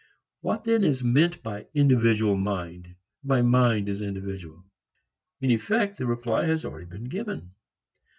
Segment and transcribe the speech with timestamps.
[0.39, 4.65] What then is meant by individual mind, by mind as individual?
[5.41, 7.51] In effect the reply has already been given.